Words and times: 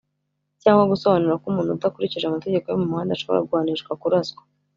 cyangwa 0.61 0.89
gusobanura 0.91 1.39
ko 1.41 1.45
umuntu 1.51 1.71
udakurikije 1.77 2.25
amategeko 2.27 2.65
yo 2.67 2.79
mumuhanda 2.81 3.11
ashobora 3.13 3.45
guhanishwa 3.47 3.91
kuraswa 4.01 4.41